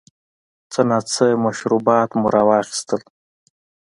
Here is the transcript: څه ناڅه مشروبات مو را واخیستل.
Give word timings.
څه 0.71 0.81
ناڅه 0.89 1.25
مشروبات 1.45 2.09
مو 2.19 2.27
را 2.33 2.43
واخیستل. 2.49 3.01